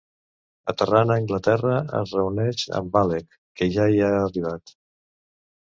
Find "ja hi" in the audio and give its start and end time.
3.79-4.05